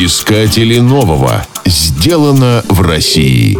[0.00, 1.44] Искатели нового.
[1.66, 3.58] Сделано в России.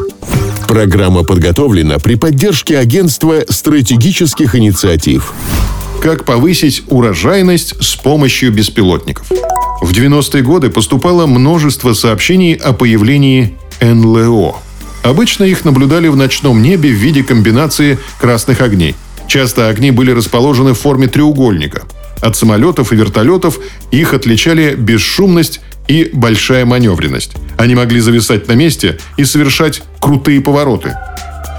[0.69, 5.33] Программа подготовлена при поддержке Агентства стратегических инициатив.
[6.01, 9.27] Как повысить урожайность с помощью беспилотников?
[9.81, 14.59] В 90-е годы поступало множество сообщений о появлении НЛО.
[15.03, 18.95] Обычно их наблюдали в ночном небе в виде комбинации красных огней.
[19.27, 21.83] Часто огни были расположены в форме треугольника.
[22.21, 23.59] От самолетов и вертолетов
[23.91, 27.33] их отличали бесшумность и большая маневренность.
[27.57, 30.95] Они могли зависать на месте и совершать крутые повороты.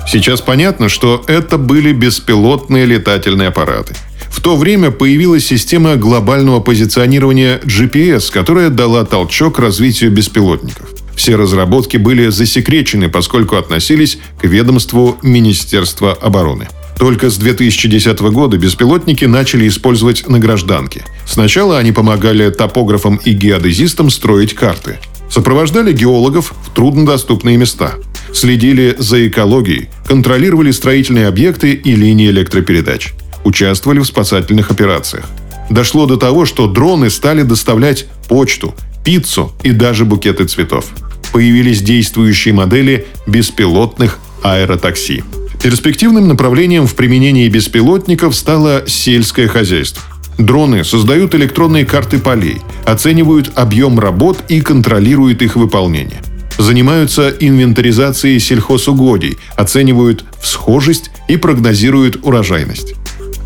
[0.07, 3.95] Сейчас понятно, что это были беспилотные летательные аппараты.
[4.31, 10.89] В то время появилась система глобального позиционирования GPS, которая дала толчок развитию беспилотников.
[11.15, 16.69] Все разработки были засекречены, поскольку относились к ведомству Министерства обороны.
[16.97, 21.03] Только с 2010 года беспилотники начали использовать на гражданке.
[21.29, 24.97] Сначала они помогали топографам и геодезистам строить карты.
[25.29, 27.93] Сопровождали геологов в труднодоступные места.
[28.33, 33.13] Следили за экологией, контролировали строительные объекты и линии электропередач.
[33.43, 35.25] Участвовали в спасательных операциях.
[35.69, 38.73] Дошло до того, что дроны стали доставлять почту,
[39.05, 40.87] пиццу и даже букеты цветов.
[41.31, 45.23] Появились действующие модели беспилотных аэротакси.
[45.61, 50.01] Перспективным направлением в применении беспилотников стало сельское хозяйство.
[50.39, 56.21] Дроны создают электронные карты полей, оценивают объем работ и контролируют их выполнение.
[56.57, 62.95] Занимаются инвентаризацией сельхозугодий, оценивают всхожесть и прогнозируют урожайность.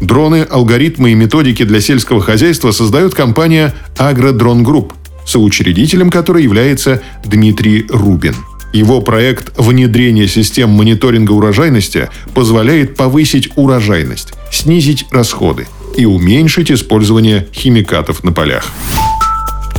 [0.01, 4.93] Дроны, алгоритмы и методики для сельского хозяйства создает компания «Агродрон Групп»,
[5.25, 8.35] соучредителем которой является Дмитрий Рубин–
[8.73, 18.23] его проект внедрения систем мониторинга урожайности позволяет повысить урожайность, снизить расходы и уменьшить использование химикатов
[18.23, 18.65] на полях.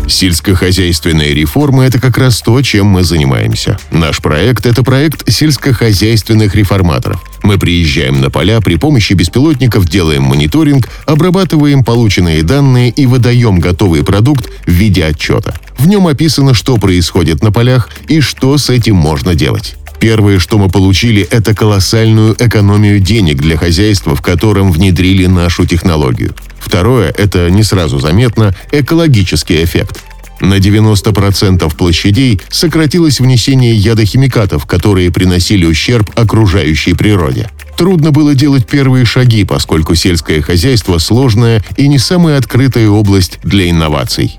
[0.07, 3.79] Сельскохозяйственная реформа– это как раз то, чем мы занимаемся.
[3.91, 7.23] Наш проект– это проект сельскохозяйственных реформаторов.
[7.43, 14.05] Мы приезжаем на поля, при помощи беспилотников делаем мониторинг, обрабатываем полученные данные и выдаем готовый
[14.05, 15.55] продукт в виде отчета.
[15.79, 19.77] В нем описано, что происходит на полях и что с этим можно делать.
[20.05, 26.35] Первое, что мы получили, это колоссальную экономию денег для хозяйства, в котором внедрили нашу технологию.
[26.59, 30.03] Второе– это не сразу заметно экологический эффект.
[30.41, 37.49] На 90% площадей сократилось внесение ядохимикатов, которые приносили ущерб окружающей природе.
[37.79, 43.71] Трудно было делать первые шаги, поскольку сельское хозяйство сложная и не самая открытая область для
[43.71, 44.39] инноваций.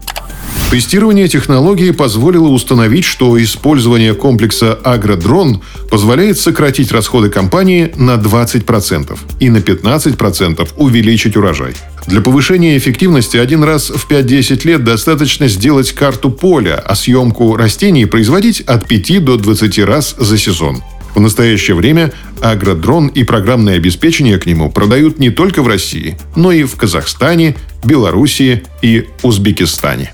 [0.76, 9.50] Тестирование технологии позволило установить, что использование комплекса «Агродрон» позволяет сократить расходы компании на 20% и
[9.50, 11.76] на 15% увеличить урожай.
[12.08, 18.06] Для повышения эффективности один раз в 5-10 лет достаточно сделать карту поля, а съемку растений
[18.06, 20.84] производить от 5 до 20 раз за сезон.
[21.16, 22.12] В настоящее время
[22.42, 27.56] агродрон и программное обеспечение к нему продают не только в России, но и в Казахстане,
[27.86, 30.12] Белоруссии и Узбекистане.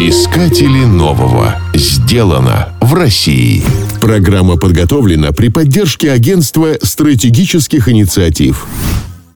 [0.00, 1.58] Искатели нового.
[1.74, 3.64] Сделано в России.
[4.00, 8.68] Программа подготовлена при поддержке Агентства стратегических инициатив.